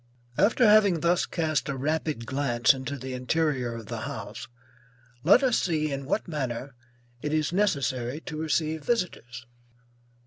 [0.35, 4.47] After having thus cast a rapid glance into the interior of the house,
[5.23, 6.73] let us see in what manner
[7.21, 9.45] it is necessary to receive visitors.